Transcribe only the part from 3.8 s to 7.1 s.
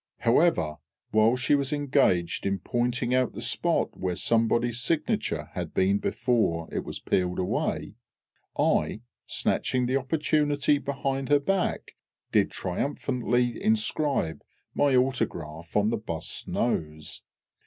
where somebody's signature had been before it was